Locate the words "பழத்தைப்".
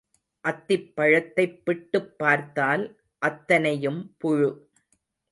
0.95-1.65